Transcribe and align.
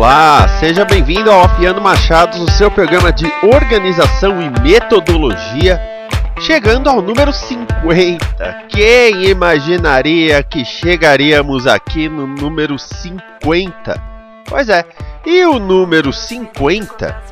Olá, 0.00 0.48
seja 0.58 0.82
bem-vindo 0.86 1.30
ao 1.30 1.42
Afiando 1.42 1.78
Machados, 1.78 2.40
o 2.40 2.50
seu 2.52 2.70
programa 2.70 3.12
de 3.12 3.30
organização 3.42 4.40
e 4.40 4.48
metodologia, 4.62 5.78
chegando 6.40 6.88
ao 6.88 7.02
número 7.02 7.30
50. 7.30 8.64
Quem 8.70 9.26
imaginaria 9.26 10.42
que 10.42 10.64
chegaríamos 10.64 11.66
aqui 11.66 12.08
no 12.08 12.26
número 12.26 12.78
50? 12.78 14.02
Pois 14.46 14.70
é, 14.70 14.86
e 15.26 15.44
o 15.44 15.58
número 15.58 16.14
50, 16.14 17.22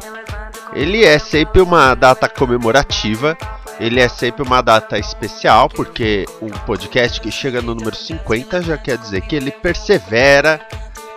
ele 0.74 1.06
é 1.06 1.18
sempre 1.18 1.62
uma 1.62 1.94
data 1.94 2.28
comemorativa, 2.28 3.34
ele 3.80 3.98
é 3.98 4.10
sempre 4.10 4.42
uma 4.42 4.60
data 4.60 4.98
especial, 4.98 5.70
porque 5.70 6.26
um 6.42 6.50
podcast 6.50 7.18
que 7.18 7.30
chega 7.30 7.62
no 7.62 7.74
número 7.74 7.96
50 7.96 8.60
já 8.60 8.76
quer 8.76 8.98
dizer 8.98 9.22
que 9.22 9.36
ele 9.36 9.50
persevera 9.50 10.60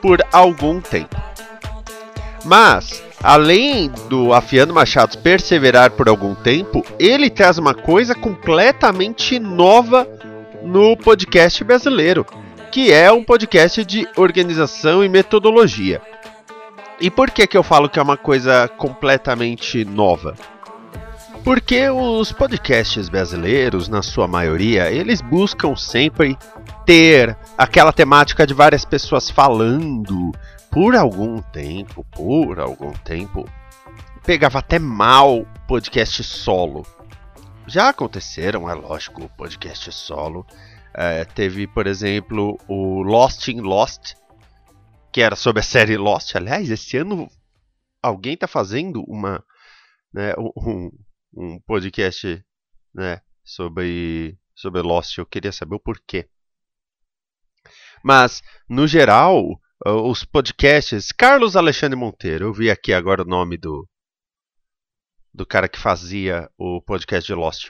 por 0.02 0.22
algum 0.32 0.82
tempo. 0.82 1.16
Mas, 2.44 3.04
além 3.22 3.90
do 4.10 4.34
Afiano 4.34 4.74
Machados 4.74 5.16
perseverar 5.16 5.92
por 5.92 6.10
algum 6.10 6.34
tempo, 6.34 6.84
ele 6.98 7.30
traz 7.30 7.58
uma 7.58 7.74
coisa 7.74 8.16
completamente 8.16 9.40
nova 9.40 10.08
no 10.64 10.98
podcast 10.98 11.64
brasileiro, 11.64 12.26
que 12.72 12.92
é 12.92 13.12
um 13.12 13.24
podcast 13.24 13.86
de 13.86 14.08
organização 14.16 15.04
e 15.04 15.10
metodologia. 15.10 16.02
E 17.00 17.10
por 17.10 17.32
que, 17.32 17.48
que 17.48 17.58
eu 17.58 17.64
falo 17.64 17.90
que 17.90 18.00
é 18.00 18.02
uma 18.02 18.18
coisa 18.18 18.68
completamente 18.68 19.84
nova? 19.84 20.36
Porque 21.44 21.90
os 21.90 22.32
podcasts 22.32 23.10
brasileiros, 23.10 23.90
na 23.90 24.04
sua 24.04 24.28
maioria, 24.28 24.92
eles 24.92 25.22
buscam 25.22 25.76
sempre 25.76 26.38
ter 26.86 27.38
aquela 27.58 27.94
temática 27.94 28.46
de 28.46 28.54
várias 28.54 28.86
pessoas 28.86 29.30
falando 29.30 30.32
por 30.72 30.96
algum 30.96 31.42
tempo, 31.42 32.06
por 32.12 32.60
algum 32.60 32.94
tempo, 32.94 33.46
pegava 34.26 34.60
até 34.60 34.80
mal 34.80 35.46
podcast 35.68 36.24
solo. 36.24 36.86
Já 37.68 37.90
aconteceram, 37.90 38.70
é 38.70 38.74
lógico, 38.74 39.30
podcast 39.38 39.92
solo. 39.92 40.46
É, 40.94 41.24
teve, 41.26 41.68
por 41.68 41.88
exemplo, 41.88 42.58
o 42.68 43.02
Lost 43.02 43.48
in 43.48 43.62
Lost, 43.62 44.14
que 45.12 45.22
era 45.22 45.36
sobre 45.36 45.62
a 45.62 45.64
série 45.64 45.98
Lost. 45.98 46.36
Aliás, 46.36 46.70
esse 46.70 46.98
ano 46.98 47.30
alguém 48.02 48.34
está 48.34 48.48
fazendo 48.48 49.04
uma, 49.08 49.44
né, 50.14 50.34
um, 50.38 50.92
um 51.34 51.60
podcast 51.62 52.44
né, 52.94 53.22
sobre, 53.44 54.38
sobre 54.56 54.82
Lost. 54.82 55.18
Eu 55.18 55.26
queria 55.26 55.52
saber 55.52 55.76
o 55.76 55.80
porquê. 55.80 56.28
Mas, 58.04 58.42
no 58.68 58.88
geral, 58.88 59.60
os 59.86 60.24
podcasts. 60.24 61.12
Carlos 61.12 61.56
Alexandre 61.56 61.98
Monteiro, 61.98 62.46
eu 62.46 62.54
vi 62.54 62.70
aqui 62.70 62.94
agora 62.94 63.24
o 63.24 63.28
nome 63.28 63.58
do, 63.58 63.88
do 65.34 65.46
cara 65.46 65.68
que 65.68 65.80
fazia 65.80 66.50
o 66.58 66.82
podcast 66.82 67.26
de 67.26 67.34
Lost. 67.34 67.70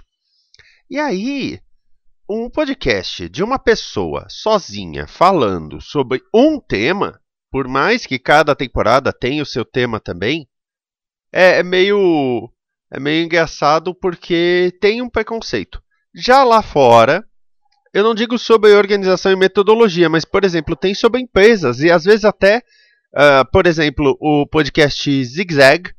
E 0.89 0.99
aí, 0.99 1.59
um 2.29 2.49
podcast 2.49 3.29
de 3.29 3.43
uma 3.43 3.57
pessoa 3.57 4.25
sozinha 4.29 5.07
falando 5.07 5.79
sobre 5.81 6.21
um 6.33 6.59
tema, 6.59 7.21
por 7.49 7.67
mais 7.67 8.05
que 8.05 8.19
cada 8.19 8.55
temporada 8.55 9.13
tenha 9.13 9.43
o 9.43 9.45
seu 9.45 9.65
tema 9.65 9.99
também, 9.99 10.47
é, 11.31 11.59
é 11.59 11.63
meio 11.63 12.51
é 12.93 12.99
meio 12.99 13.23
engraçado 13.23 13.95
porque 13.95 14.77
tem 14.81 15.01
um 15.01 15.09
preconceito. 15.09 15.81
Já 16.13 16.43
lá 16.43 16.61
fora, 16.61 17.25
eu 17.93 18.03
não 18.03 18.15
digo 18.15 18.37
sobre 18.37 18.73
organização 18.73 19.31
e 19.31 19.35
metodologia, 19.35 20.09
mas, 20.09 20.23
por 20.23 20.43
exemplo, 20.43 20.75
tem 20.75 20.93
sobre 20.93 21.21
empresas 21.21 21.79
e 21.81 21.91
às 21.91 22.05
vezes 22.05 22.23
até, 22.23 22.61
uh, 23.13 23.49
por 23.51 23.65
exemplo, 23.65 24.17
o 24.19 24.47
podcast 24.47 25.23
Zigzag, 25.25 25.91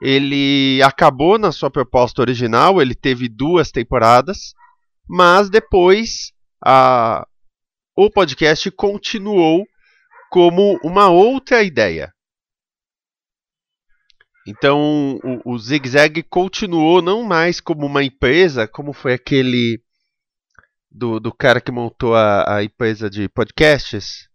ele 0.00 0.80
acabou 0.82 1.38
na 1.38 1.52
sua 1.52 1.70
proposta 1.70 2.22
original, 2.22 2.80
ele 2.80 2.94
teve 2.94 3.28
duas 3.28 3.70
temporadas, 3.70 4.54
mas 5.08 5.48
depois 5.48 6.32
o 7.96 8.10
podcast 8.10 8.70
continuou 8.72 9.64
como 10.30 10.78
uma 10.82 11.08
outra 11.08 11.62
ideia. 11.62 12.12
Então 14.46 15.18
o, 15.44 15.54
o 15.54 15.58
Zigzag 15.58 16.22
continuou 16.24 17.02
não 17.02 17.22
mais 17.22 17.60
como 17.60 17.86
uma 17.86 18.02
empresa, 18.02 18.66
como 18.66 18.92
foi 18.92 19.12
aquele 19.12 19.80
do, 20.96 21.20
do 21.20 21.32
cara 21.32 21.60
que 21.60 21.70
montou 21.70 22.14
a, 22.14 22.56
a 22.56 22.64
empresa 22.64 23.10
de 23.10 23.28
podcasts. 23.28 24.28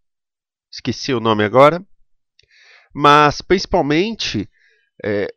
Esqueci 0.72 1.12
o 1.12 1.20
nome 1.20 1.44
agora. 1.44 1.84
Mas 2.94 3.40
principalmente 3.40 4.48
é, 5.04 5.28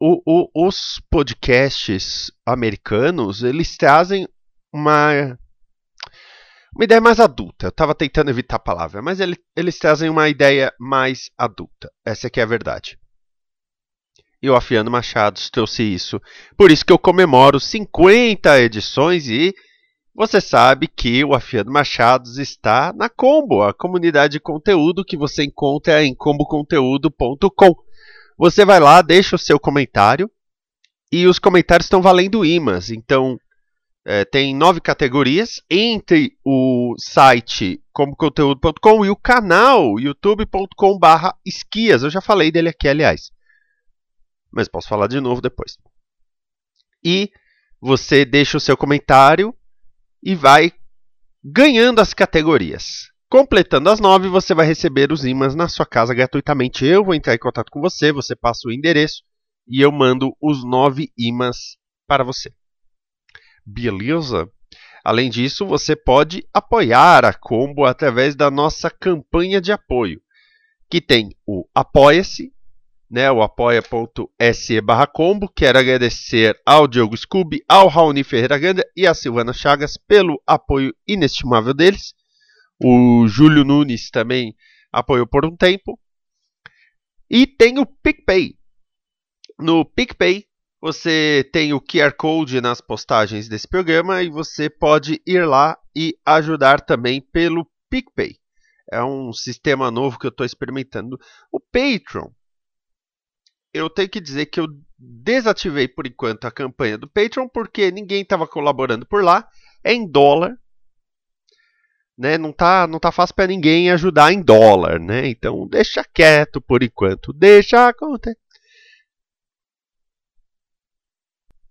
o, 0.00 0.20
o, 0.26 0.66
os 0.66 1.00
podcasts 1.08 2.32
americanos 2.44 3.42
eles 3.42 3.76
trazem 3.76 4.26
uma 4.72 5.38
uma 6.74 6.84
ideia 6.84 7.00
mais 7.00 7.20
adulta. 7.20 7.66
Eu 7.66 7.70
estava 7.70 7.94
tentando 7.94 8.28
evitar 8.28 8.56
a 8.56 8.58
palavra, 8.58 9.00
mas 9.00 9.18
ele, 9.18 9.36
eles 9.56 9.78
trazem 9.78 10.10
uma 10.10 10.28
ideia 10.28 10.70
mais 10.78 11.30
adulta. 11.38 11.90
Essa 12.04 12.26
aqui 12.26 12.38
é 12.38 12.42
a 12.42 12.46
verdade. 12.46 12.98
E 14.42 14.50
o 14.50 14.54
Afiano 14.54 14.90
Machados 14.90 15.48
trouxe 15.48 15.82
isso. 15.82 16.20
Por 16.54 16.70
isso 16.70 16.84
que 16.84 16.92
eu 16.92 16.98
comemoro 16.98 17.58
50 17.58 18.60
edições 18.60 19.26
e 19.26 19.54
você 20.16 20.40
sabe 20.40 20.88
que 20.88 21.22
o 21.22 21.34
Afiano 21.34 21.70
Machados 21.70 22.38
está 22.38 22.90
na 22.90 23.06
Combo, 23.06 23.62
a 23.62 23.74
comunidade 23.74 24.32
de 24.32 24.40
conteúdo 24.40 25.04
que 25.04 25.14
você 25.14 25.44
encontra 25.44 26.02
em 26.02 26.14
comboconteúdo.com. 26.14 27.74
Você 28.38 28.64
vai 28.64 28.80
lá, 28.80 29.02
deixa 29.02 29.36
o 29.36 29.38
seu 29.38 29.60
comentário 29.60 30.30
e 31.12 31.26
os 31.26 31.38
comentários 31.38 31.84
estão 31.84 32.00
valendo 32.00 32.46
imãs. 32.46 32.88
Então, 32.88 33.38
é, 34.06 34.24
tem 34.24 34.56
nove 34.56 34.80
categorias 34.80 35.60
entre 35.68 36.32
o 36.42 36.94
site 36.96 37.84
comboconteúdo.com 37.92 39.04
e 39.04 39.10
o 39.10 39.16
canal 39.16 40.00
youtube.com/esquias. 40.00 42.02
Eu 42.02 42.08
já 42.08 42.22
falei 42.22 42.50
dele 42.50 42.70
aqui, 42.70 42.88
aliás, 42.88 43.30
mas 44.50 44.66
posso 44.66 44.88
falar 44.88 45.08
de 45.08 45.20
novo 45.20 45.42
depois. 45.42 45.76
E 47.04 47.30
você 47.78 48.24
deixa 48.24 48.56
o 48.56 48.60
seu 48.60 48.78
comentário 48.78 49.54
e 50.26 50.34
vai 50.34 50.72
ganhando 51.40 52.00
as 52.00 52.12
categorias. 52.12 53.12
Completando 53.30 53.88
as 53.88 54.00
nove, 54.00 54.26
você 54.26 54.52
vai 54.54 54.66
receber 54.66 55.12
os 55.12 55.24
imãs 55.24 55.54
na 55.54 55.68
sua 55.68 55.86
casa 55.86 56.12
gratuitamente. 56.12 56.84
Eu 56.84 57.04
vou 57.04 57.14
entrar 57.14 57.36
em 57.36 57.38
contato 57.38 57.70
com 57.70 57.80
você, 57.80 58.10
você 58.10 58.34
passa 58.34 58.66
o 58.66 58.72
endereço 58.72 59.22
e 59.68 59.80
eu 59.80 59.92
mando 59.92 60.36
os 60.42 60.64
nove 60.64 61.12
imãs 61.16 61.76
para 62.08 62.24
você. 62.24 62.52
Beleza? 63.64 64.50
Além 65.04 65.30
disso, 65.30 65.64
você 65.64 65.94
pode 65.94 66.44
apoiar 66.52 67.24
a 67.24 67.32
Combo 67.32 67.84
através 67.84 68.34
da 68.34 68.50
nossa 68.50 68.90
campanha 68.90 69.60
de 69.60 69.70
apoio, 69.70 70.20
que 70.90 71.00
tem 71.00 71.36
o 71.46 71.68
Apoia-se 71.72 72.52
né, 73.10 73.30
o 73.30 73.42
apoia.se 73.42 74.80
barra 74.80 75.06
combo. 75.06 75.48
Quero 75.48 75.78
agradecer 75.78 76.58
ao 76.64 76.86
Diogo 76.86 77.16
Scooby, 77.16 77.62
ao 77.68 77.88
Raoni 77.88 78.24
Ferreira 78.24 78.58
Ganda 78.58 78.84
e 78.96 79.06
à 79.06 79.14
Silvana 79.14 79.52
Chagas 79.52 79.96
pelo 79.96 80.42
apoio 80.46 80.94
inestimável 81.06 81.72
deles. 81.72 82.14
O 82.82 83.26
Júlio 83.26 83.64
Nunes 83.64 84.10
também 84.10 84.54
apoiou 84.92 85.26
por 85.26 85.44
um 85.44 85.56
tempo. 85.56 85.98
E 87.30 87.46
tem 87.46 87.78
o 87.78 87.86
PicPay. 87.86 88.54
No 89.58 89.84
PicPay 89.84 90.44
você 90.80 91.48
tem 91.52 91.72
o 91.72 91.80
QR 91.80 92.12
Code 92.12 92.60
nas 92.60 92.80
postagens 92.80 93.48
desse 93.48 93.66
programa 93.66 94.22
e 94.22 94.28
você 94.28 94.68
pode 94.68 95.20
ir 95.26 95.44
lá 95.46 95.76
e 95.96 96.16
ajudar 96.24 96.80
também 96.80 97.20
pelo 97.20 97.66
PicPay. 97.90 98.36
É 98.92 99.02
um 99.02 99.32
sistema 99.32 99.90
novo 99.90 100.18
que 100.18 100.26
eu 100.26 100.30
estou 100.30 100.46
experimentando. 100.46 101.18
O 101.50 101.58
Patreon, 101.58 102.28
eu 103.76 103.90
tenho 103.90 104.08
que 104.08 104.20
dizer 104.20 104.46
que 104.46 104.58
eu 104.58 104.66
desativei 104.98 105.86
por 105.86 106.06
enquanto 106.06 106.46
a 106.46 106.50
campanha 106.50 106.96
do 106.96 107.08
Patreon 107.08 107.48
porque 107.48 107.90
ninguém 107.90 108.22
estava 108.22 108.46
colaborando 108.46 109.04
por 109.06 109.22
lá. 109.22 109.46
É 109.84 109.92
em 109.92 110.10
dólar. 110.10 110.58
Né? 112.16 112.38
Não 112.38 112.52
tá, 112.52 112.86
não 112.86 112.98
tá 112.98 113.12
fácil 113.12 113.34
para 113.34 113.46
ninguém 113.46 113.90
ajudar 113.90 114.32
em 114.32 114.40
dólar, 114.40 114.98
né? 114.98 115.28
Então 115.28 115.68
deixa 115.68 116.02
quieto 116.02 116.62
por 116.62 116.82
enquanto, 116.82 117.32
deixa 117.32 117.88
acontecer. 117.88 118.38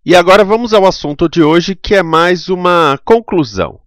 E 0.06 0.16
agora 0.16 0.46
vamos 0.46 0.72
ao 0.72 0.86
assunto 0.86 1.28
de 1.28 1.42
hoje, 1.42 1.76
que 1.76 1.96
é 1.96 2.04
mais 2.04 2.48
uma 2.48 3.00
conclusão. 3.04 3.82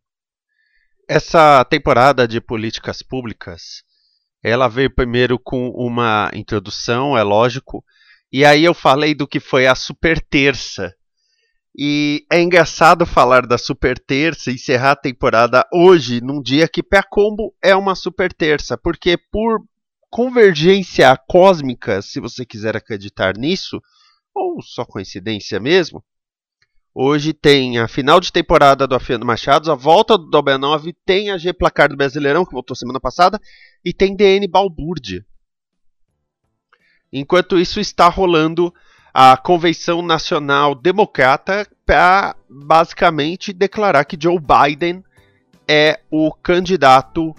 Essa 1.09 1.64
temporada 1.64 2.26
de 2.26 2.41
políticas 2.41 3.03
públicas, 3.03 3.85
ela 4.43 4.67
veio 4.67 4.93
primeiro 4.93 5.38
com 5.38 5.69
uma 5.69 6.29
introdução, 6.35 7.17
é 7.17 7.23
lógico, 7.23 7.85
e 8.32 8.44
aí 8.44 8.64
eu 8.64 8.75
falei 8.75 9.14
do 9.14 9.26
que 9.26 9.40
foi 9.40 9.66
a 9.66 9.75
super 9.75 10.20
terça. 10.20 10.94
E 11.76 12.26
é 12.30 12.40
engraçado 12.40 13.06
falar 13.06 13.46
da 13.46 13.56
super 13.56 13.98
terça 13.98 14.50
e 14.50 14.54
encerrar 14.54 14.92
a 14.92 14.96
temporada 14.96 15.64
hoje, 15.72 16.20
num 16.20 16.42
dia 16.42 16.69
que 16.69 16.82
Pé 16.82 17.02
Combo 17.08 17.54
é 17.62 17.75
uma 17.75 17.94
super 17.94 18.32
terça, 18.32 18.76
porque 18.76 19.16
por 19.16 19.60
convergência 20.10 21.16
cósmica, 21.28 22.02
se 22.02 22.19
você 22.19 22.44
quiser 22.44 22.76
acreditar 22.76 23.36
nisso, 23.36 23.80
ou 24.34 24.60
só 24.62 24.84
coincidência 24.84 25.60
mesmo. 25.60 26.02
Hoje 26.94 27.32
tem 27.32 27.78
a 27.78 27.86
final 27.86 28.19
de 28.19 28.32
temporada 28.32 28.86
do 28.86 28.94
Afiano 28.94 29.25
Machados, 29.25 29.69
a 29.69 29.75
volta 29.75 30.19
do 30.19 30.28
Dobé 30.28 30.58
9, 30.58 30.92
tem 31.04 31.30
a 31.30 31.38
G 31.38 31.52
Placar 31.52 31.88
do 31.88 31.96
Brasileirão, 31.96 32.44
que 32.44 32.52
voltou 32.52 32.75
semana 32.75 32.98
passada, 32.98 33.40
e 33.84 33.92
tem 33.92 34.16
DN 34.16 34.48
Balbúrdia. 34.48 35.25
Enquanto 37.12 37.58
isso 37.58 37.81
está 37.81 38.08
rolando 38.08 38.72
a 39.12 39.37
Convenção 39.37 40.02
Nacional 40.02 40.75
Democrata 40.75 41.66
para 41.84 42.37
basicamente 42.49 43.52
declarar 43.52 44.05
que 44.05 44.19
Joe 44.20 44.38
Biden 44.38 45.02
é 45.66 46.00
o 46.10 46.32
candidato 46.32 47.34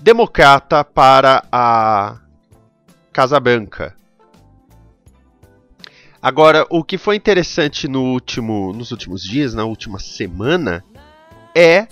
democrata 0.00 0.84
para 0.84 1.42
a 1.50 2.18
Casa 3.12 3.40
Branca. 3.40 3.96
Agora, 6.22 6.66
o 6.68 6.84
que 6.84 6.98
foi 6.98 7.16
interessante 7.16 7.88
no 7.88 8.02
último, 8.12 8.74
nos 8.74 8.90
últimos 8.90 9.22
dias, 9.22 9.54
na 9.54 9.64
última 9.64 9.98
semana, 9.98 10.84
é 11.56 11.88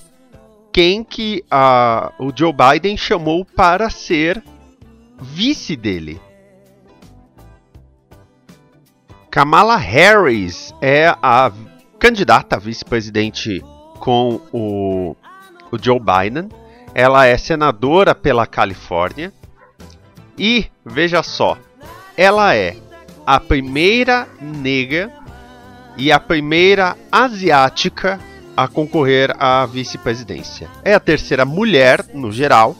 quem 0.70 1.02
que 1.02 1.42
o 2.18 2.30
Joe 2.36 2.52
Biden 2.52 2.96
chamou 2.96 3.44
para 3.44 3.88
ser 3.88 4.42
vice 5.18 5.74
dele. 5.74 6.20
Kamala 9.38 9.76
Harris 9.76 10.74
é 10.82 11.14
a 11.22 11.52
candidata 11.96 12.56
a 12.56 12.58
vice-presidente 12.58 13.64
com 14.00 14.40
o, 14.52 15.14
o 15.70 15.78
Joe 15.80 16.00
Biden. 16.00 16.48
Ela 16.92 17.24
é 17.24 17.38
senadora 17.38 18.16
pela 18.16 18.48
Califórnia. 18.48 19.32
E, 20.36 20.66
veja 20.84 21.22
só, 21.22 21.56
ela 22.16 22.52
é 22.56 22.78
a 23.24 23.38
primeira 23.38 24.26
negra 24.40 25.08
e 25.96 26.10
a 26.10 26.18
primeira 26.18 26.96
asiática 27.12 28.18
a 28.56 28.66
concorrer 28.66 29.32
à 29.38 29.64
vice-presidência. 29.66 30.68
É 30.84 30.94
a 30.94 31.00
terceira 31.00 31.44
mulher, 31.44 32.04
no 32.12 32.32
geral. 32.32 32.74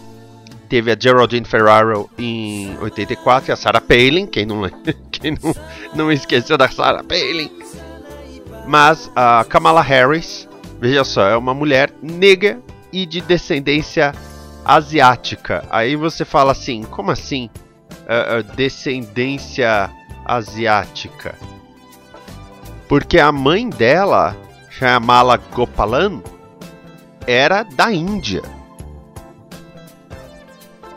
Teve 0.68 0.92
a 0.92 0.96
Geraldine 0.98 1.46
Ferraro 1.46 2.10
em 2.18 2.76
84 2.78 3.50
e 3.50 3.52
a 3.52 3.56
Sarah 3.56 3.80
Palin, 3.80 4.26
quem 4.26 4.44
não, 4.44 4.62
quem 5.10 5.32
não, 5.32 5.54
não 5.94 6.12
esqueceu 6.12 6.58
da 6.58 6.68
Sarah 6.68 7.02
Palin. 7.02 7.50
Mas 8.66 9.10
a 9.16 9.44
Kamala 9.48 9.80
Harris, 9.80 10.46
veja 10.78 11.04
só, 11.04 11.26
é 11.26 11.36
uma 11.36 11.54
mulher 11.54 11.90
negra 12.02 12.60
e 12.92 13.06
de 13.06 13.22
descendência 13.22 14.12
asiática. 14.64 15.64
Aí 15.70 15.96
você 15.96 16.24
fala 16.24 16.52
assim, 16.52 16.82
como 16.82 17.10
assim? 17.10 17.48
Uh, 18.02 18.40
uh, 18.40 18.56
descendência 18.56 19.90
asiática. 20.24 21.34
Porque 22.86 23.18
a 23.18 23.32
mãe 23.32 23.68
dela, 23.68 24.36
Shyamala 24.70 25.38
Gopalan, 25.38 26.22
era 27.26 27.62
da 27.62 27.90
Índia. 27.92 28.42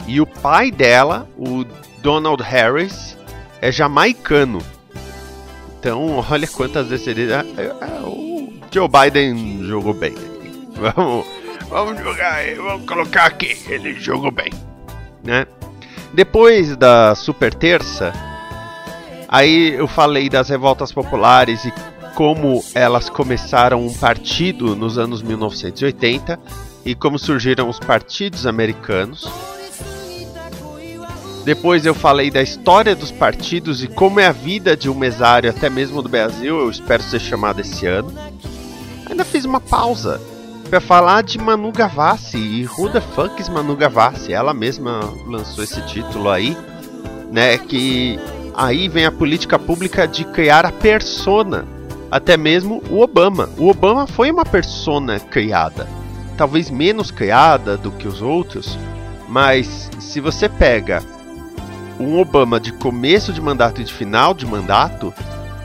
E 0.07 0.19
o 0.19 0.25
pai 0.25 0.71
dela, 0.71 1.27
o 1.37 1.65
Donald 2.01 2.41
Harris, 2.43 3.17
é 3.61 3.71
jamaicano. 3.71 4.59
Então, 5.79 6.23
olha 6.29 6.47
quantas 6.47 6.87
descendências. 6.87 7.45
É, 7.57 7.65
é, 7.65 8.01
o 8.03 8.53
Joe 8.71 8.87
Biden 8.87 9.63
jogou 9.63 9.93
bem. 9.93 10.15
Vamos, 10.75 11.25
vamos 11.69 12.01
jogar, 12.01 12.43
vamos 12.55 12.85
colocar 12.85 13.25
aqui. 13.25 13.57
Ele 13.67 13.93
jogou 13.93 14.31
bem, 14.31 14.51
né? 15.23 15.45
Depois 16.13 16.75
da 16.75 17.15
super 17.15 17.53
terça, 17.53 18.11
Aí 19.31 19.73
eu 19.75 19.87
falei 19.87 20.29
das 20.29 20.49
revoltas 20.49 20.91
populares 20.91 21.63
e 21.63 21.73
como 22.15 22.61
elas 22.75 23.09
começaram 23.09 23.87
um 23.87 23.93
partido 23.93 24.75
nos 24.75 24.97
anos 24.97 25.21
1980 25.21 26.37
e 26.83 26.93
como 26.93 27.17
surgiram 27.17 27.69
os 27.69 27.79
partidos 27.79 28.45
americanos. 28.45 29.25
Depois 31.43 31.85
eu 31.85 31.95
falei 31.95 32.29
da 32.29 32.41
história 32.41 32.95
dos 32.95 33.11
partidos 33.11 33.83
e 33.83 33.87
como 33.87 34.19
é 34.19 34.27
a 34.27 34.31
vida 34.31 34.77
de 34.77 34.89
um 34.89 34.93
mesário, 34.93 35.49
até 35.49 35.69
mesmo 35.69 36.01
do 36.01 36.09
Brasil, 36.09 36.59
eu 36.59 36.69
espero 36.69 37.01
ser 37.01 37.19
chamado 37.19 37.61
esse 37.61 37.85
ano. 37.85 38.13
Ainda 39.09 39.25
fiz 39.25 39.43
uma 39.43 39.59
pausa 39.59 40.21
para 40.69 40.79
falar 40.79 41.23
de 41.23 41.37
Manu 41.37 41.71
Gavassi 41.71 42.37
e 42.37 42.65
Who 42.65 42.89
the 42.89 43.01
Fuck 43.01 43.41
is 43.41 43.49
Manu 43.49 43.75
Gavassi? 43.75 44.33
Ela 44.33 44.53
mesma 44.53 44.99
lançou 45.25 45.63
esse 45.63 45.81
título 45.87 46.29
aí, 46.29 46.55
né, 47.31 47.57
que 47.57 48.19
Aí 48.53 48.89
vem 48.89 49.05
a 49.05 49.11
política 49.11 49.57
pública 49.57 50.07
de 50.07 50.25
criar 50.25 50.65
a 50.65 50.71
persona. 50.71 51.65
Até 52.09 52.35
mesmo 52.35 52.83
o 52.89 53.01
Obama. 53.01 53.49
O 53.57 53.69
Obama 53.69 54.05
foi 54.05 54.29
uma 54.29 54.43
persona 54.43 55.19
criada. 55.19 55.87
Talvez 56.37 56.69
menos 56.69 57.11
criada 57.11 57.77
do 57.77 57.91
que 57.91 58.07
os 58.07 58.21
outros, 58.21 58.77
mas 59.29 59.89
se 59.99 60.19
você 60.19 60.49
pega 60.49 61.01
um 62.01 62.19
Obama 62.19 62.59
de 62.59 62.71
começo 62.73 63.31
de 63.31 63.41
mandato 63.41 63.81
e 63.81 63.83
de 63.83 63.93
final 63.93 64.33
de 64.33 64.45
mandato, 64.45 65.13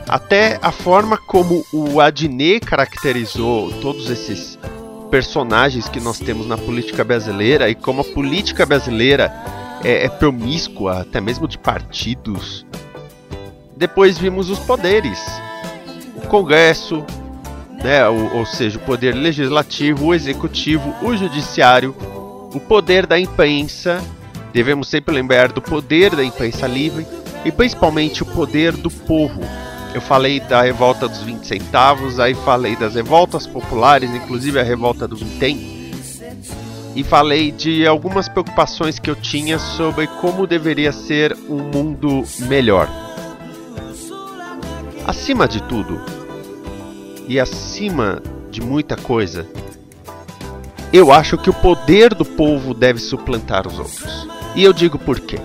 até 0.07 0.57
a 0.61 0.71
forma 0.71 1.17
como 1.17 1.65
o 1.73 1.99
Adnet 1.99 2.65
caracterizou 2.65 3.71
todos 3.81 4.09
esses 4.09 4.57
personagens 5.09 5.87
que 5.89 5.99
nós 5.99 6.19
temos 6.19 6.47
na 6.47 6.57
política 6.57 7.03
brasileira 7.03 7.69
e 7.69 7.75
como 7.75 8.01
a 8.01 8.05
política 8.05 8.65
brasileira 8.65 9.33
é, 9.83 10.05
é 10.05 10.09
promíscua, 10.09 11.01
até 11.01 11.19
mesmo 11.19 11.47
de 11.47 11.57
partidos. 11.57 12.65
Depois 13.75 14.17
vimos 14.17 14.49
os 14.49 14.59
poderes: 14.59 15.19
o 16.15 16.27
Congresso, 16.27 17.05
né, 17.83 18.07
ou, 18.07 18.37
ou 18.37 18.45
seja, 18.45 18.77
o 18.77 18.81
poder 18.81 19.13
legislativo, 19.13 20.07
o 20.07 20.13
executivo, 20.13 20.95
o 21.01 21.15
judiciário, 21.15 21.95
o 22.53 22.59
poder 22.59 23.05
da 23.05 23.19
imprensa. 23.19 24.01
Devemos 24.57 24.87
sempre 24.87 25.13
lembrar 25.13 25.51
do 25.51 25.61
poder 25.61 26.15
da 26.15 26.23
imprensa 26.23 26.65
livre 26.65 27.05
e 27.45 27.51
principalmente 27.51 28.23
o 28.23 28.25
poder 28.25 28.71
do 28.75 28.89
povo. 28.89 29.39
Eu 29.93 30.01
falei 30.01 30.39
da 30.39 30.63
revolta 30.63 31.07
dos 31.07 31.21
20 31.21 31.45
centavos, 31.45 32.19
aí 32.19 32.33
falei 32.33 32.75
das 32.75 32.95
revoltas 32.95 33.45
populares, 33.45 34.09
inclusive 34.09 34.59
a 34.59 34.63
revolta 34.63 35.07
do 35.07 35.15
Vintém 35.15 35.91
e 36.95 37.03
falei 37.03 37.51
de 37.51 37.85
algumas 37.85 38.27
preocupações 38.27 38.97
que 38.97 39.11
eu 39.11 39.15
tinha 39.15 39.59
sobre 39.59 40.07
como 40.07 40.47
deveria 40.47 40.91
ser 40.91 41.37
um 41.47 41.59
mundo 41.59 42.23
melhor. 42.39 42.89
Acima 45.05 45.47
de 45.47 45.61
tudo, 45.61 46.01
e 47.27 47.39
acima 47.39 48.23
de 48.49 48.59
muita 48.59 48.97
coisa, 48.97 49.47
eu 50.91 51.11
acho 51.11 51.37
que 51.37 51.51
o 51.51 51.53
poder 51.53 52.15
do 52.15 52.25
povo 52.25 52.73
deve 52.73 52.97
suplantar 52.97 53.67
os 53.67 53.77
outros. 53.77 54.36
E 54.57 54.63
eu 54.63 54.73
digo 54.73 54.97
por 54.97 55.19
quê. 55.19 55.37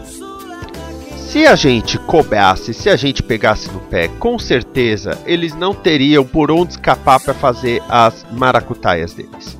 Se 1.18 1.46
a 1.46 1.54
gente 1.54 1.98
cobrasse, 1.98 2.72
se 2.72 2.88
a 2.88 2.96
gente 2.96 3.22
pegasse 3.22 3.70
no 3.70 3.78
pé, 3.78 4.08
com 4.08 4.38
certeza 4.38 5.22
eles 5.26 5.54
não 5.54 5.74
teriam 5.74 6.24
por 6.26 6.50
onde 6.50 6.72
escapar 6.72 7.20
para 7.20 7.34
fazer 7.34 7.82
as 7.90 8.24
maracutaias 8.32 9.12
deles. 9.12 9.58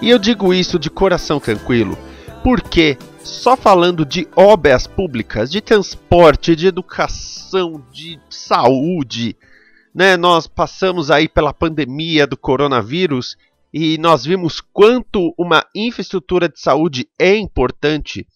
E 0.00 0.08
eu 0.08 0.16
digo 0.16 0.54
isso 0.54 0.78
de 0.78 0.88
coração 0.88 1.40
tranquilo, 1.40 1.98
porque 2.44 2.96
só 3.18 3.56
falando 3.56 4.06
de 4.06 4.28
obras 4.36 4.86
públicas, 4.86 5.50
de 5.50 5.60
transporte, 5.60 6.54
de 6.54 6.68
educação, 6.68 7.82
de 7.90 8.16
saúde, 8.30 9.36
né? 9.92 10.16
Nós 10.16 10.46
passamos 10.46 11.10
aí 11.10 11.28
pela 11.28 11.52
pandemia 11.52 12.28
do 12.28 12.36
coronavírus 12.36 13.36
e 13.72 13.96
nós 13.98 14.24
vimos 14.24 14.60
quanto 14.60 15.32
uma 15.38 15.64
infraestrutura 15.74 16.48
de 16.48 16.60
saúde 16.60 17.08
é 17.18 17.36
importante. 17.36 18.26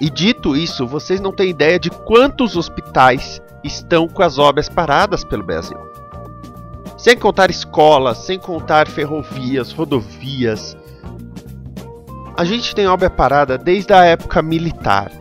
E 0.00 0.10
dito 0.10 0.56
isso, 0.56 0.86
vocês 0.86 1.20
não 1.20 1.32
têm 1.32 1.50
ideia 1.50 1.78
de 1.78 1.90
quantos 1.90 2.56
hospitais 2.56 3.40
estão 3.62 4.08
com 4.08 4.22
as 4.22 4.38
obras 4.38 4.68
paradas 4.68 5.22
pelo 5.22 5.44
Brasil. 5.44 5.76
Sem 6.98 7.16
contar 7.16 7.50
escolas, 7.50 8.18
sem 8.18 8.38
contar 8.38 8.88
ferrovias, 8.88 9.72
rodovias. 9.72 10.76
A 12.36 12.44
gente 12.44 12.74
tem 12.74 12.86
obra 12.86 13.10
parada 13.10 13.56
desde 13.56 13.92
a 13.92 14.04
época 14.04 14.42
militar, 14.42 15.12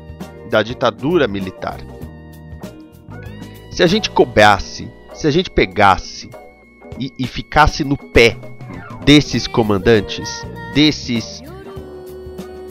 da 0.50 0.63
ditadura 0.63 1.27
militar. 1.27 1.80
Se 3.72 3.84
a 3.84 3.88
gente 3.88 4.10
cobrasse, 4.10 4.91
se 5.13 5.27
a 5.27 5.32
gente 5.32 5.50
pegasse 5.50 6.30
e, 7.00 7.12
e 7.20 7.27
ficasse 7.27 7.84
no 7.84 7.98
pé 7.98 8.38
desses 9.12 9.46
comandantes, 9.46 10.48
desses 10.74 11.44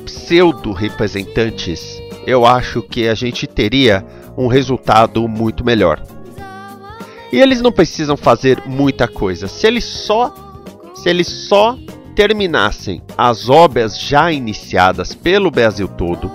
pseudo-representantes, 0.07 2.03
eu 2.27 2.47
acho 2.47 2.81
que 2.83 3.07
a 3.09 3.15
gente 3.15 3.47
teria 3.47 4.03
um 4.39 4.47
resultado 4.47 5.29
muito 5.29 5.63
melhor. 5.63 6.03
E 7.31 7.39
eles 7.39 7.61
não 7.61 7.71
precisam 7.71 8.17
fazer 8.17 8.63
muita 8.65 9.07
coisa. 9.07 9.49
Se 9.49 9.67
eles 9.67 9.85
só 9.85 10.35
se 10.95 11.11
eles 11.11 11.27
só 11.29 11.79
terminassem 12.17 13.03
as 13.19 13.51
obras 13.51 14.01
já 14.01 14.33
iniciadas 14.33 15.15
pelo 15.15 15.51
Brasil 15.51 15.89
todo, 15.89 16.31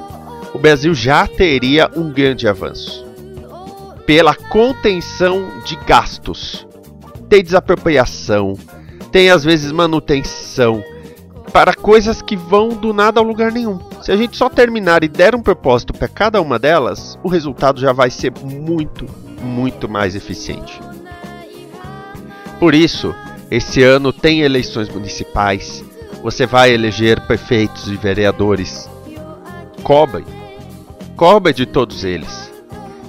o 0.53 0.59
Brasil 0.59 0.93
já 0.93 1.25
teria 1.25 1.89
um 1.95 2.11
grande 2.11 2.47
avanço. 2.47 3.03
Pela 4.05 4.35
contenção 4.35 5.63
de 5.65 5.75
gastos. 5.77 6.67
Tem 7.27 7.43
desapropriação, 7.43 8.55
tem 9.15 9.29
às 9.29 9.45
vezes 9.45 9.71
manutenção 9.71 10.83
para 11.53 11.73
coisas 11.73 12.21
que 12.21 12.35
vão 12.35 12.67
do 12.67 12.91
nada 12.91 13.17
ao 13.17 13.25
lugar 13.25 13.49
nenhum. 13.49 13.79
Se 14.01 14.11
a 14.11 14.17
gente 14.17 14.35
só 14.35 14.49
terminar 14.49 15.05
e 15.05 15.07
der 15.07 15.33
um 15.33 15.41
propósito 15.41 15.93
para 15.93 16.09
cada 16.09 16.41
uma 16.41 16.59
delas, 16.59 17.17
o 17.23 17.29
resultado 17.29 17.79
já 17.79 17.93
vai 17.93 18.09
ser 18.09 18.33
muito, 18.43 19.05
muito 19.41 19.87
mais 19.87 20.17
eficiente. 20.17 20.81
Por 22.59 22.75
isso, 22.75 23.15
esse 23.49 23.81
ano 23.81 24.11
tem 24.11 24.41
eleições 24.41 24.89
municipais. 24.89 25.81
Você 26.21 26.45
vai 26.45 26.73
eleger 26.73 27.21
prefeitos 27.21 27.87
e 27.87 27.95
vereadores. 27.95 28.89
Cobrem. 29.81 30.25
Cobrem 31.15 31.55
de 31.55 31.65
todos 31.65 32.03
eles. 32.03 32.51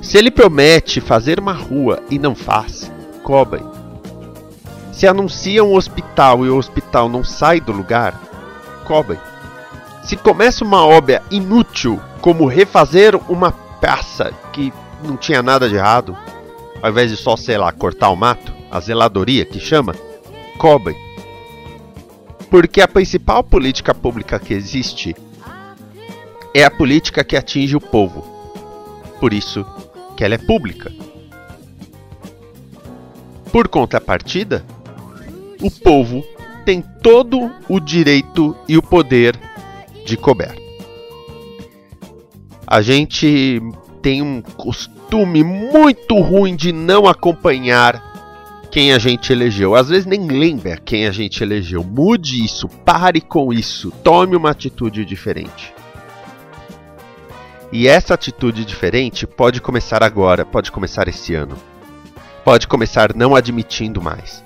Se 0.01 0.17
ele 0.17 0.31
promete 0.31 1.01
fazer 1.01 1.41
uma 1.41 1.53
rua 1.53 2.01
e 2.09 2.17
não 2.17 2.37
faz, 2.37 2.93
cobrem. 3.25 3.76
Se 4.97 5.07
anuncia 5.07 5.63
um 5.63 5.75
hospital 5.75 6.47
e 6.47 6.49
o 6.49 6.57
hospital 6.57 7.07
não 7.07 7.23
sai 7.23 7.61
do 7.61 7.71
lugar, 7.71 8.19
cobrem. 8.87 9.21
Se 10.03 10.17
começa 10.17 10.65
uma 10.65 10.87
obra 10.87 11.23
inútil, 11.31 12.01
como 12.23 12.47
refazer 12.47 13.15
uma 13.31 13.53
praça 13.53 14.33
que 14.55 14.73
não 15.05 15.15
tinha 15.15 15.43
nada 15.43 15.69
de 15.69 15.75
errado, 15.75 16.17
ao 16.83 16.91
invés 16.91 17.11
de 17.11 17.17
só, 17.19 17.37
sei 17.37 17.59
lá, 17.59 17.71
cortar 17.73 18.09
o 18.09 18.17
mato, 18.17 18.55
a 18.71 18.81
zeladoria 18.81 19.45
que 19.45 19.61
chama, 19.61 19.95
cobrem. 20.57 20.97
Porque 22.49 22.81
a 22.81 22.89
principal 22.89 23.45
política 23.45 23.95
pública 23.95 24.39
que 24.39 24.55
existe 24.55 25.15
é 26.55 26.65
a 26.65 26.71
política 26.71 27.23
que 27.23 27.37
atinge 27.37 27.77
o 27.77 27.81
povo. 27.83 28.23
Por 29.21 29.35
isso 29.35 29.63
que 30.17 30.25
ela 30.25 30.37
é 30.37 30.39
pública. 30.39 30.91
Por 33.53 33.69
contrapartida, 33.69 34.65
o 35.61 35.71
povo 35.71 36.25
tem 36.65 36.83
todo 37.03 37.51
o 37.69 37.79
direito 37.79 38.57
e 38.69 38.77
o 38.77 38.83
poder 38.83 39.39
de 40.05 40.17
cobrar. 40.17 40.55
A 42.67 42.83
gente 42.83 43.61
tem 44.03 44.23
um 44.23 44.43
costume 44.43 45.45
muito 45.45 46.19
ruim 46.21 46.57
de 46.57 46.73
não 46.73 47.07
acompanhar 47.07 48.03
quem 48.71 48.93
a 48.93 48.99
gente 48.99 49.33
elegeu. 49.33 49.75
Às 49.75 49.89
vezes 49.89 50.07
nem 50.07 50.27
lembra 50.27 50.77
quem 50.77 51.07
a 51.07 51.11
gente 51.11 51.43
elegeu. 51.43 51.83
Mude 51.83 52.45
isso, 52.45 52.69
pare 52.69 53.21
com 53.21 53.53
isso, 53.53 53.91
tome 54.03 54.37
uma 54.37 54.51
atitude 54.51 55.05
diferente. 55.05 55.73
E 57.73 57.89
essa 57.89 58.15
atitude 58.15 58.65
diferente 58.65 59.27
pode 59.27 59.61
começar 59.61 60.03
agora, 60.03 60.45
pode 60.45 60.71
começar 60.71 61.09
esse 61.09 61.35
ano. 61.35 61.57
Pode 62.45 62.69
começar 62.69 63.15
não 63.15 63.35
admitindo 63.35 64.01
mais. 64.01 64.46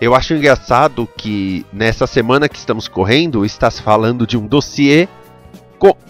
Eu 0.00 0.14
acho 0.14 0.32
engraçado 0.34 1.08
que 1.16 1.66
nessa 1.72 2.06
semana 2.06 2.48
que 2.48 2.56
estamos 2.56 2.86
correndo 2.86 3.44
está 3.44 3.70
se 3.70 3.82
falando 3.82 4.26
de 4.26 4.36
um 4.36 4.46
dossiê 4.46 5.08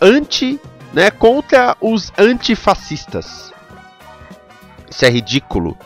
anti, 0.00 0.60
né, 0.92 1.10
contra 1.10 1.76
os 1.80 2.12
antifascistas. 2.18 3.52
Isso 4.90 5.04
é 5.04 5.10
ridículo. 5.10 5.76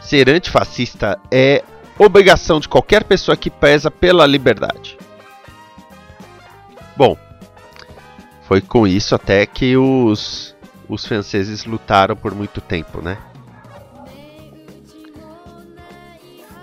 Ser 0.00 0.28
antifascista 0.28 1.18
é 1.30 1.62
obrigação 1.98 2.60
de 2.60 2.68
qualquer 2.68 3.04
pessoa 3.04 3.36
que 3.36 3.50
pesa 3.50 3.90
pela 3.90 4.26
liberdade. 4.26 4.98
Bom, 6.96 7.16
foi 8.46 8.60
com 8.60 8.86
isso 8.86 9.14
até 9.14 9.46
que 9.46 9.76
os, 9.76 10.54
os 10.88 11.06
franceses 11.06 11.64
lutaram 11.64 12.14
por 12.14 12.34
muito 12.34 12.60
tempo, 12.60 13.00
né? 13.00 13.16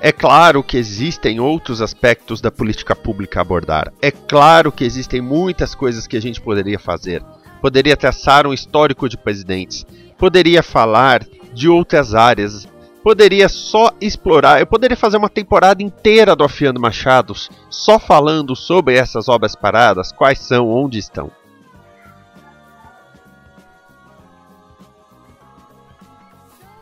É 0.01 0.13
claro 0.13 0.63
que 0.63 0.77
existem 0.77 1.41
outros 1.41 1.81
aspectos 1.81 2.39
da 2.39 2.49
política 2.49 2.95
pública 2.95 3.39
a 3.39 3.41
abordar. 3.41 3.91
É 4.01 4.09
claro 4.09 4.71
que 4.71 4.85
existem 4.85 5.19
muitas 5.19 5.75
coisas 5.75 6.07
que 6.07 6.15
a 6.15 6.21
gente 6.21 6.39
poderia 6.39 6.79
fazer. 6.79 7.21
Poderia 7.61 7.97
traçar 7.97 8.47
um 8.47 8.53
histórico 8.53 9.09
de 9.09 9.17
presidentes. 9.17 9.85
Poderia 10.17 10.63
falar 10.63 11.25
de 11.53 11.67
outras 11.67 12.15
áreas. 12.15 12.65
Poderia 13.03 13.49
só 13.49 13.91
explorar. 13.99 14.61
Eu 14.61 14.67
poderia 14.67 14.95
fazer 14.95 15.17
uma 15.17 15.29
temporada 15.29 15.83
inteira 15.83 16.33
do 16.33 16.45
Afiando 16.45 16.79
Machados 16.79 17.49
só 17.69 17.99
falando 17.99 18.55
sobre 18.55 18.95
essas 18.95 19.27
obras 19.27 19.53
paradas, 19.53 20.13
quais 20.13 20.39
são, 20.39 20.69
onde 20.69 20.97
estão. 20.97 21.29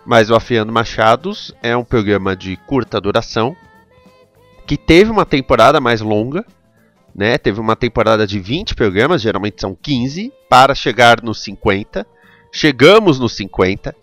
Mas 0.08 0.30
o 0.30 0.36
Afiando 0.36 0.72
Machados 0.72 1.54
é 1.62 1.76
um 1.76 1.84
programa 1.84 2.34
de 2.34 2.56
curta 2.56 3.02
duração 3.02 3.54
que 4.66 4.78
teve 4.78 5.12
uma 5.12 5.26
temporada 5.26 5.82
mais 5.82 6.00
longa, 6.00 6.46
né? 7.14 7.38
Teve 7.38 7.60
uma 7.60 7.76
temporada 7.76 8.26
de 8.26 8.40
20 8.40 8.74
programas, 8.74 9.22
geralmente 9.22 9.60
são 9.60 9.76
15, 9.76 10.32
para 10.50 10.74
chegar 10.74 11.22
nos 11.22 11.44
50. 11.44 12.08
Chegamos 12.54 13.20
nos 13.20 13.34
50. 13.34 13.94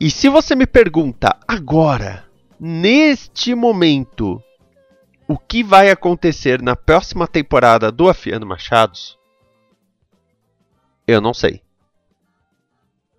E 0.00 0.10
se 0.10 0.28
você 0.28 0.56
me 0.56 0.66
pergunta 0.66 1.38
agora, 1.46 2.24
neste 2.58 3.54
momento, 3.54 4.42
o 5.28 5.38
que 5.38 5.62
vai 5.62 5.88
acontecer 5.88 6.60
na 6.60 6.74
próxima 6.74 7.28
temporada 7.28 7.92
do 7.92 8.08
Afiando 8.08 8.44
Machados? 8.44 9.16
Eu 11.06 11.20
não 11.20 11.32
sei. 11.32 11.62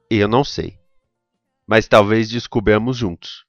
Eu 0.09 0.27
não 0.27 0.43
sei 0.43 0.82
mas 1.67 1.87
talvez 1.87 2.29
descobramos 2.29 2.97
juntos. 2.97 3.45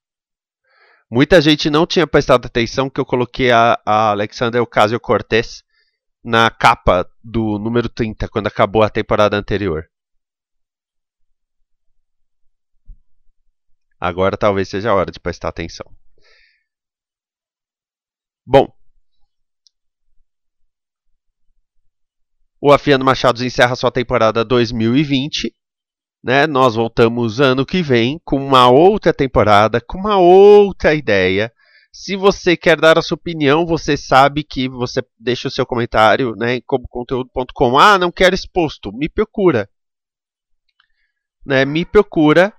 Muita 1.11 1.41
gente 1.41 1.71
não 1.71 1.87
tinha 1.87 2.07
prestado 2.07 2.47
atenção 2.47 2.91
que 2.91 3.01
eu 3.01 3.05
coloquei 3.05 3.51
a, 3.51 3.81
a 3.85 4.11
Alexander 4.11 4.61
Ocasio-Cortez 4.63 5.63
na 6.23 6.51
capa 6.51 7.09
do 7.23 7.59
número 7.59 7.89
30, 7.89 8.29
quando 8.29 8.47
acabou 8.47 8.83
a 8.83 8.91
temporada 8.91 9.37
anterior. 9.37 9.89
Agora 14.01 14.37
talvez 14.37 14.69
seja 14.69 14.91
a 14.91 14.95
hora 14.95 15.11
de 15.11 15.21
prestar 15.21 15.49
atenção. 15.49 15.87
Bom, 18.47 18.71
o 22.61 22.73
Afiano 22.73 23.05
Machados 23.05 23.43
encerra 23.43 23.77
sua 23.77 23.91
temporada 23.91 24.45
2020 24.45 25.55
né, 26.25 26.47
nós 26.47 26.75
voltamos 26.75 27.39
ano 27.39 27.67
que 27.67 27.83
vem 27.83 28.19
com 28.25 28.39
uma 28.39 28.67
outra 28.71 29.13
temporada, 29.13 29.79
com 29.79 29.99
uma 29.99 30.17
outra 30.17 30.95
ideia. 30.95 31.53
Se 31.93 32.17
você 32.17 32.57
quer 32.57 32.81
dar 32.81 32.99
a 32.99 33.03
sua 33.03 33.17
opinião, 33.17 33.67
você 33.67 33.95
sabe 33.95 34.43
que 34.43 34.67
você 34.67 35.03
deixa 35.19 35.49
o 35.49 35.51
seu 35.51 35.67
comentário 35.67 36.35
né, 36.35 36.55
em 36.55 36.63
coboconteúdo.com. 36.63 37.79
Ah, 37.79 37.99
não 37.99 38.11
quero 38.11 38.35
exposto. 38.35 38.91
Me 38.91 39.07
procura. 39.07 39.69
Né, 41.45 41.67
me 41.67 41.85
procura. 41.85 42.55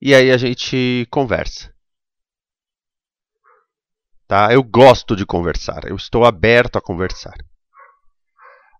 E 0.00 0.14
aí 0.14 0.30
a 0.30 0.38
gente 0.38 1.06
conversa. 1.10 1.70
Tá? 4.26 4.50
Eu 4.50 4.62
gosto 4.62 5.14
de 5.14 5.26
conversar. 5.26 5.84
Eu 5.84 5.96
estou 5.96 6.24
aberto 6.24 6.76
a 6.76 6.80
conversar. 6.80 7.36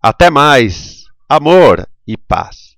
Até 0.02 0.30
mais. 0.30 1.04
Amor 1.28 1.86
e 2.06 2.16
paz. 2.16 2.77